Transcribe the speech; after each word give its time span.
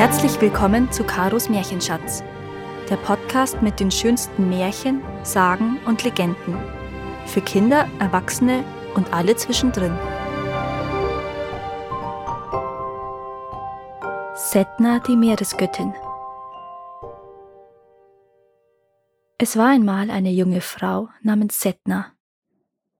Herzlich 0.00 0.40
willkommen 0.40 0.90
zu 0.90 1.04
Karos 1.04 1.50
Märchenschatz, 1.50 2.24
der 2.88 2.96
Podcast 2.96 3.60
mit 3.60 3.80
den 3.80 3.90
schönsten 3.90 4.48
Märchen, 4.48 5.02
Sagen 5.24 5.78
und 5.84 6.04
Legenden. 6.04 6.56
Für 7.26 7.42
Kinder, 7.42 7.86
Erwachsene 7.98 8.64
und 8.94 9.12
alle 9.12 9.36
zwischendrin. 9.36 9.92
Setna, 14.34 15.00
die 15.00 15.16
Meeresgöttin. 15.16 15.92
Es 19.36 19.58
war 19.58 19.68
einmal 19.68 20.10
eine 20.10 20.30
junge 20.30 20.62
Frau 20.62 21.10
namens 21.20 21.60
Setna. 21.60 22.06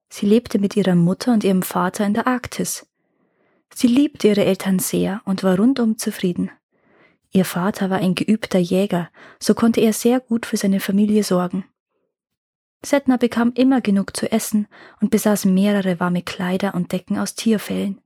Sie 0.09 0.27
lebte 0.27 0.59
mit 0.59 0.75
ihrer 0.75 0.93
Mutter 0.93 1.33
und 1.33 1.43
ihrem 1.43 1.63
Vater 1.63 2.05
in 2.05 2.13
der 2.13 2.27
Arktis. 2.27 2.85
Sie 3.73 3.87
liebte 3.87 4.27
ihre 4.27 4.45
Eltern 4.45 4.77
sehr 4.77 5.21
und 5.25 5.41
war 5.43 5.57
rundum 5.57 5.97
zufrieden. 5.97 6.51
Ihr 7.31 7.45
Vater 7.45 7.89
war 7.89 7.99
ein 7.99 8.15
geübter 8.15 8.59
Jäger, 8.59 9.09
so 9.39 9.53
konnte 9.53 9.79
er 9.79 9.93
sehr 9.93 10.19
gut 10.19 10.45
für 10.45 10.57
seine 10.57 10.79
Familie 10.79 11.23
sorgen. 11.23 11.65
Setna 12.83 13.17
bekam 13.17 13.53
immer 13.55 13.79
genug 13.79 14.17
zu 14.17 14.31
essen 14.31 14.67
und 14.99 15.11
besaß 15.11 15.45
mehrere 15.45 15.99
warme 15.99 16.23
Kleider 16.23 16.75
und 16.75 16.91
Decken 16.91 17.17
aus 17.17 17.35
Tierfellen. 17.35 18.01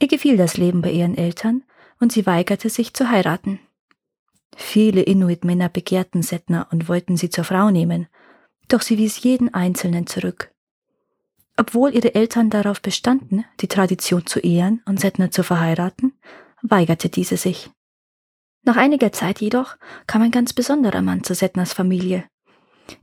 Ihr 0.00 0.08
gefiel 0.08 0.36
das 0.36 0.56
Leben 0.56 0.82
bei 0.82 0.90
ihren 0.90 1.16
Eltern 1.16 1.62
und 2.00 2.10
sie 2.10 2.26
weigerte 2.26 2.68
sich 2.68 2.94
zu 2.94 3.10
heiraten. 3.10 3.60
Viele 4.56 5.02
Inuit-Männer 5.02 5.68
begehrten 5.68 6.22
Setna 6.22 6.66
und 6.70 6.88
wollten 6.88 7.16
sie 7.16 7.30
zur 7.30 7.44
Frau 7.44 7.70
nehmen, 7.70 8.08
doch 8.68 8.80
sie 8.80 8.98
wies 8.98 9.22
jeden 9.22 9.54
Einzelnen 9.54 10.06
zurück. 10.06 10.50
Obwohl 11.56 11.94
ihre 11.94 12.14
Eltern 12.14 12.50
darauf 12.50 12.80
bestanden, 12.80 13.44
die 13.60 13.68
Tradition 13.68 14.26
zu 14.26 14.40
ehren 14.40 14.82
und 14.86 14.98
Setna 14.98 15.30
zu 15.30 15.44
verheiraten, 15.44 16.14
weigerte 16.62 17.08
diese 17.08 17.36
sich. 17.36 17.70
Nach 18.64 18.76
einiger 18.76 19.12
Zeit 19.12 19.40
jedoch 19.40 19.76
kam 20.06 20.22
ein 20.22 20.30
ganz 20.30 20.52
besonderer 20.52 21.02
Mann 21.02 21.24
zu 21.24 21.34
Setnas 21.34 21.72
Familie. 21.72 22.24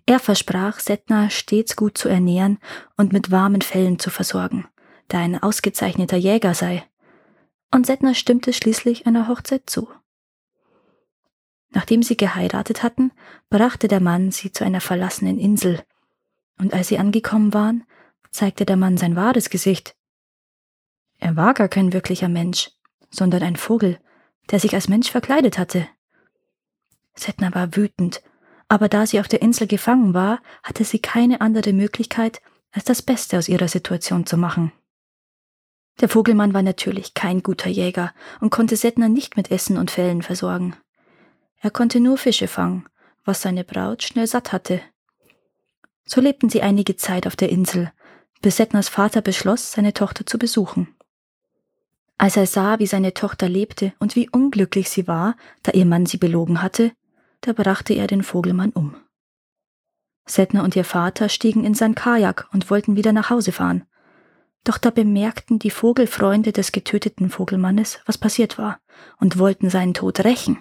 Er 0.06 0.20
versprach, 0.20 0.80
Setna 0.80 1.30
stets 1.30 1.76
gut 1.76 1.98
zu 1.98 2.08
ernähren 2.08 2.60
und 2.96 3.12
mit 3.12 3.32
warmen 3.32 3.62
Fellen 3.62 4.00
zu 4.00 4.10
versorgen, 4.10 4.68
da 5.10 5.18
er 5.18 5.24
ein 5.26 5.42
ausgezeichneter 5.42 6.18
Jäger 6.18 6.54
sei. 6.54 6.86
Und 7.72 7.86
Setna 7.86 8.14
stimmte 8.14 8.54
schließlich 8.54 9.06
einer 9.06 9.28
Hochzeit 9.28 9.70
zu. 9.70 9.90
Nachdem 11.72 12.04
sie 12.04 12.18
geheiratet 12.18 12.82
hatten, 12.82 13.12
brachte 13.50 13.88
der 13.88 14.00
Mann 14.00 14.32
sie 14.32 14.52
zu 14.52 14.64
einer 14.64 14.82
verlassenen 14.82 15.38
Insel, 15.38 15.84
und 16.58 16.74
als 16.74 16.88
sie 16.88 16.98
angekommen 16.98 17.54
waren, 17.54 17.84
zeigte 18.32 18.66
der 18.66 18.76
Mann 18.76 18.98
sein 18.98 19.16
wahres 19.16 19.50
Gesicht. 19.50 19.96
Er 21.18 21.36
war 21.36 21.54
gar 21.54 21.68
kein 21.68 21.94
wirklicher 21.94 22.30
Mensch, 22.30 22.72
sondern 23.12 23.44
ein 23.44 23.56
Vogel, 23.56 24.00
der 24.52 24.60
sich 24.60 24.74
als 24.74 24.88
Mensch 24.88 25.12
verkleidet 25.12 25.58
hatte. 25.58 25.88
Setna 27.16 27.54
war 27.54 27.76
wütend, 27.76 28.22
aber 28.68 28.88
da 28.88 29.06
sie 29.06 29.20
auf 29.20 29.28
der 29.28 29.42
Insel 29.42 29.68
gefangen 29.68 30.14
war, 30.14 30.42
hatte 30.64 30.84
sie 30.84 31.00
keine 31.00 31.42
andere 31.42 31.74
Möglichkeit, 31.74 32.42
als 32.72 32.86
das 32.86 33.02
Beste 33.02 33.38
aus 33.38 33.50
ihrer 33.50 33.68
Situation 33.68 34.26
zu 34.26 34.38
machen. 34.38 34.72
Der 36.00 36.08
Vogelmann 36.08 36.54
war 36.54 36.62
natürlich 36.62 37.14
kein 37.14 37.44
guter 37.44 37.70
Jäger 37.70 38.14
und 38.40 38.52
konnte 38.52 38.78
Setna 38.78 39.10
nicht 39.10 39.36
mit 39.36 39.52
Essen 39.52 39.78
und 39.78 39.92
Fellen 39.92 40.22
versorgen. 40.22 40.76
Er 41.58 41.72
konnte 41.72 42.00
nur 42.00 42.18
Fische 42.18 42.48
fangen, 42.48 42.88
was 43.26 43.42
seine 43.42 43.66
Braut 43.66 44.04
schnell 44.04 44.28
satt 44.28 44.54
hatte. 44.54 44.82
So 46.06 46.22
lebten 46.22 46.50
sie 46.50 46.62
einige 46.62 46.96
Zeit 46.96 47.28
auf 47.28 47.36
der 47.36 47.50
Insel, 47.50 47.92
bis 48.42 48.58
Setnas 48.58 48.88
Vater 48.88 49.22
beschloss, 49.22 49.74
seine 49.74 49.94
Tochter 49.94 50.26
zu 50.26 50.40
besuchen. 50.40 50.96
Als 52.20 52.36
er 52.36 52.46
sah, 52.46 52.80
wie 52.80 52.86
seine 52.86 53.14
Tochter 53.14 53.48
lebte 53.48 53.94
und 53.98 54.18
wie 54.18 54.30
unglücklich 54.30 54.90
sie 54.90 55.08
war, 55.08 55.38
da 55.64 55.72
ihr 55.72 55.86
Mann 55.86 56.06
sie 56.06 56.18
belogen 56.18 56.62
hatte, 56.62 56.92
da 57.40 57.54
brachte 57.54 57.94
er 57.94 58.08
den 58.08 58.24
Vogelmann 58.24 58.72
um. 58.72 58.94
Setna 60.26 60.66
und 60.66 60.76
ihr 60.76 60.84
Vater 60.84 61.30
stiegen 61.30 61.64
in 61.64 61.76
sein 61.76 61.96
Kajak 61.96 62.50
und 62.52 62.70
wollten 62.70 62.98
wieder 62.98 63.14
nach 63.14 63.30
Hause 63.30 63.54
fahren. 63.54 63.86
Doch 64.66 64.78
da 64.78 64.90
bemerkten 64.90 65.60
die 65.60 65.70
Vogelfreunde 65.70 66.52
des 66.52 66.74
getöteten 66.74 67.30
Vogelmannes, 67.30 68.02
was 68.06 68.18
passiert 68.18 68.58
war, 68.58 68.82
und 69.18 69.40
wollten 69.40 69.70
seinen 69.70 69.94
Tod 69.94 70.20
rächen. 70.26 70.58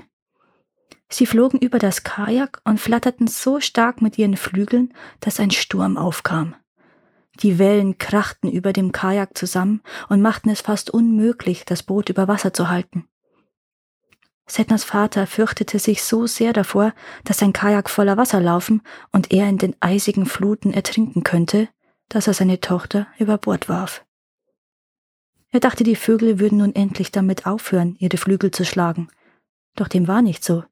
Sie 1.08 1.26
flogen 1.26 1.58
über 1.58 1.80
das 1.80 2.04
Kajak 2.04 2.60
und 2.62 2.78
flatterten 2.78 3.26
so 3.26 3.58
stark 3.58 4.00
mit 4.00 4.16
ihren 4.16 4.36
Flügeln, 4.36 4.94
dass 5.18 5.40
ein 5.40 5.50
Sturm 5.50 5.96
aufkam. 5.96 6.54
Die 7.40 7.58
Wellen 7.58 7.98
krachten 7.98 8.50
über 8.50 8.72
dem 8.72 8.92
Kajak 8.92 9.36
zusammen 9.36 9.82
und 10.08 10.22
machten 10.22 10.50
es 10.50 10.60
fast 10.60 10.90
unmöglich, 10.90 11.64
das 11.64 11.82
Boot 11.82 12.08
über 12.08 12.26
Wasser 12.26 12.52
zu 12.52 12.68
halten. 12.68 13.08
Setnas 14.46 14.82
Vater 14.82 15.26
fürchtete 15.26 15.78
sich 15.78 16.02
so 16.02 16.26
sehr 16.26 16.52
davor, 16.52 16.94
dass 17.24 17.38
sein 17.38 17.52
Kajak 17.52 17.90
voller 17.90 18.16
Wasser 18.16 18.40
laufen 18.40 18.82
und 19.12 19.30
er 19.30 19.48
in 19.48 19.58
den 19.58 19.76
eisigen 19.80 20.26
Fluten 20.26 20.72
ertrinken 20.72 21.22
könnte, 21.22 21.68
dass 22.08 22.26
er 22.26 22.34
seine 22.34 22.60
Tochter 22.60 23.06
über 23.18 23.36
Bord 23.36 23.68
warf. 23.68 24.04
Er 25.50 25.60
dachte, 25.60 25.84
die 25.84 25.96
Vögel 25.96 26.40
würden 26.40 26.58
nun 26.58 26.74
endlich 26.74 27.12
damit 27.12 27.46
aufhören, 27.46 27.96
ihre 27.98 28.16
Flügel 28.16 28.50
zu 28.50 28.64
schlagen. 28.64 29.08
Doch 29.76 29.88
dem 29.88 30.08
war 30.08 30.22
nicht 30.22 30.44
so. 30.44 30.64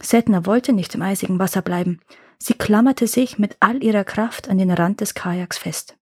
Setna 0.00 0.44
wollte 0.44 0.72
nicht 0.72 0.94
im 0.94 1.02
eisigen 1.02 1.38
Wasser 1.38 1.62
bleiben, 1.62 2.00
Sie 2.38 2.54
klammerte 2.54 3.06
sich 3.06 3.38
mit 3.38 3.56
all 3.60 3.82
ihrer 3.82 4.04
Kraft 4.04 4.48
an 4.48 4.58
den 4.58 4.70
Rand 4.70 5.00
des 5.00 5.14
Kajaks 5.14 5.58
fest. 5.58 5.96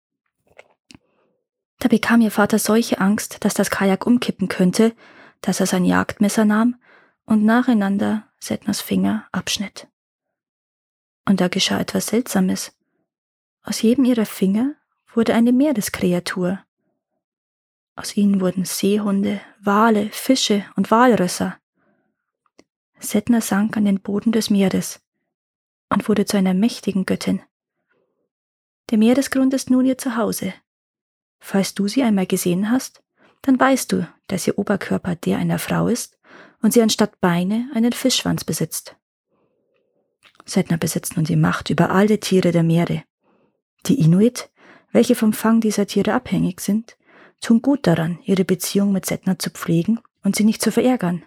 Da 1.79 1.89
bekam 1.89 2.21
ihr 2.21 2.31
Vater 2.31 2.59
solche 2.59 3.01
Angst, 3.01 3.45
dass 3.45 3.55
das 3.55 3.71
Kajak 3.71 4.07
umkippen 4.07 4.49
könnte, 4.49 4.95
dass 5.41 5.61
er 5.61 5.67
sein 5.67 5.85
Jagdmesser 5.85 6.45
nahm 6.45 6.77
und 7.25 7.45
nacheinander 7.45 8.27
Setnas 8.39 8.81
Finger 8.81 9.27
abschnitt. 9.33 9.89
Und 11.27 11.41
da 11.41 11.49
geschah 11.49 11.81
etwas 11.81 12.09
Seltsames. 12.09 12.73
Aus 13.63 13.83
jedem 13.83 14.05
ihrer 14.05 14.27
Finger 14.27 14.75
wurde 15.15 15.35
eine 15.35 15.53
Meereskreatur. 15.53 16.61
Aus 17.97 18.17
ihnen 18.17 18.41
wurden 18.41 18.65
Seehunde, 18.65 19.41
Wale, 19.61 20.11
Fische 20.11 20.65
und 20.77 20.91
Walrösser. 20.91 21.59
Setna 22.99 23.41
sank 23.41 23.77
an 23.77 23.85
den 23.85 24.01
Boden 24.01 24.33
des 24.33 24.51
Meeres 24.51 25.01
und 25.91 26.09
wurde 26.09 26.25
zu 26.25 26.37
einer 26.37 26.55
mächtigen 26.55 27.05
Göttin. 27.05 27.43
Der 28.91 28.99
Meeresgrund 28.99 29.53
ist 29.55 29.71
nun 29.71 29.85
ihr 29.85 29.99
Zuhause. 29.99 30.55
Falls 31.39 31.75
du 31.75 31.89
sie 31.89 32.03
einmal 32.03 32.27
gesehen 32.27 32.71
hast, 32.71 33.03
dann 33.43 33.59
weißt 33.59 33.93
du, 33.93 34.07
dass 34.27 34.47
ihr 34.47 34.59
Oberkörper 34.59 35.17
der 35.17 35.39
einer 35.39 35.59
Frau 35.59 35.89
ist 35.89 36.19
und 36.63 36.73
sie 36.73 36.83
anstatt 36.83 37.21
Beine 37.21 37.71
einen 37.75 37.93
Fischschwanz 37.93 38.45
besitzt. 38.45 38.97
Setna 40.45 40.77
besitzt 40.77 41.17
nun 41.17 41.25
die 41.25 41.37
Macht 41.37 41.71
über 41.71 41.91
alle 41.91 42.19
Tiere 42.19 42.53
der 42.53 42.63
Meere. 42.63 43.05
Die 43.87 44.01
Inuit, 44.01 44.51
welche 44.93 45.15
vom 45.15 45.33
Fang 45.33 45.61
dieser 45.61 45.87
Tiere 45.87 46.13
abhängig 46.15 46.61
sind, 46.61 46.97
tun 47.41 47.63
gut 47.63 47.87
daran, 47.87 48.19
ihre 48.25 48.45
Beziehung 48.45 48.93
mit 48.93 49.07
Setna 49.07 49.39
zu 49.39 49.51
pflegen 49.51 50.01
und 50.23 50.37
sie 50.37 50.45
nicht 50.45 50.61
zu 50.61 50.73
verärgern. 50.73 51.25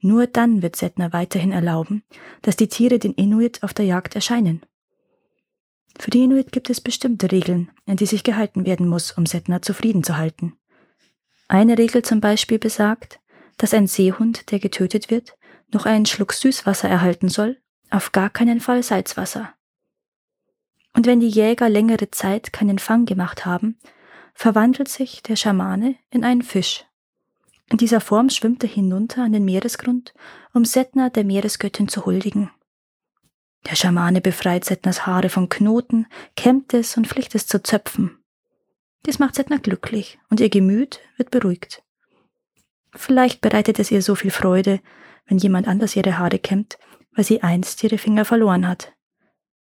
Nur 0.00 0.26
dann 0.26 0.62
wird 0.62 0.76
Setna 0.76 1.12
weiterhin 1.12 1.52
erlauben, 1.52 2.02
dass 2.42 2.56
die 2.56 2.68
Tiere 2.68 2.98
den 2.98 3.14
Inuit 3.14 3.62
auf 3.62 3.72
der 3.72 3.86
Jagd 3.86 4.14
erscheinen. 4.14 4.62
Für 5.98 6.10
die 6.10 6.24
Inuit 6.24 6.52
gibt 6.52 6.70
es 6.70 6.80
bestimmte 6.80 7.30
Regeln, 7.30 7.70
an 7.86 7.96
die 7.96 8.06
sich 8.06 8.24
gehalten 8.24 8.66
werden 8.66 8.88
muss, 8.88 9.12
um 9.12 9.26
Setna 9.26 9.62
zufrieden 9.62 10.02
zu 10.02 10.16
halten. 10.16 10.58
Eine 11.48 11.78
Regel 11.78 12.02
zum 12.02 12.20
Beispiel 12.20 12.58
besagt, 12.58 13.20
dass 13.56 13.74
ein 13.74 13.86
Seehund, 13.86 14.50
der 14.50 14.58
getötet 14.58 15.10
wird, 15.10 15.36
noch 15.72 15.86
einen 15.86 16.06
Schluck 16.06 16.32
Süßwasser 16.32 16.88
erhalten 16.88 17.28
soll, 17.28 17.58
auf 17.90 18.12
gar 18.12 18.30
keinen 18.30 18.60
Fall 18.60 18.82
Salzwasser. 18.82 19.54
Und 20.94 21.06
wenn 21.06 21.20
die 21.20 21.28
Jäger 21.28 21.68
längere 21.68 22.10
Zeit 22.10 22.52
keinen 22.52 22.78
Fang 22.78 23.04
gemacht 23.04 23.46
haben, 23.46 23.78
verwandelt 24.34 24.88
sich 24.88 25.22
der 25.22 25.36
Schamane 25.36 25.96
in 26.10 26.24
einen 26.24 26.42
Fisch 26.42 26.84
in 27.70 27.78
dieser 27.78 28.00
Form 28.00 28.30
schwimmt 28.30 28.62
er 28.62 28.68
hinunter 28.68 29.22
an 29.22 29.32
den 29.32 29.44
Meeresgrund, 29.44 30.14
um 30.52 30.64
Setna 30.64 31.08
der 31.08 31.24
Meeresgöttin 31.24 31.88
zu 31.88 32.04
huldigen. 32.04 32.50
Der 33.68 33.76
Schamane 33.76 34.20
befreit 34.20 34.64
Setnas 34.64 35.06
Haare 35.06 35.30
von 35.30 35.48
Knoten, 35.48 36.06
kämmt 36.36 36.74
es 36.74 36.96
und 36.96 37.08
flicht 37.08 37.34
es 37.34 37.46
zu 37.46 37.62
Zöpfen. 37.62 38.18
Dies 39.06 39.18
macht 39.18 39.34
Setna 39.34 39.56
glücklich 39.56 40.18
und 40.28 40.40
ihr 40.40 40.50
Gemüt 40.50 41.00
wird 41.16 41.30
beruhigt. 41.30 41.82
Vielleicht 42.92 43.40
bereitet 43.40 43.78
es 43.78 43.90
ihr 43.90 44.02
so 44.02 44.14
viel 44.14 44.30
Freude, 44.30 44.80
wenn 45.26 45.38
jemand 45.38 45.66
anders 45.66 45.96
ihre 45.96 46.18
Haare 46.18 46.38
kämmt, 46.38 46.78
weil 47.14 47.24
sie 47.24 47.42
einst 47.42 47.82
ihre 47.82 47.98
Finger 47.98 48.24
verloren 48.24 48.68
hat. 48.68 48.92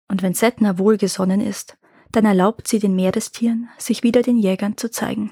Und 0.08 0.22
wenn 0.22 0.34
Setna 0.34 0.78
wohlgesonnen 0.78 1.42
ist, 1.42 1.78
dann 2.12 2.26
erlaubt 2.26 2.68
sie 2.68 2.80
den 2.80 2.96
Meerestieren, 2.96 3.70
sich 3.78 4.04
wieder 4.04 4.22
den 4.22 4.38
Jägern 4.38 4.78
zu 4.78 4.90
zeigen. 4.90 5.32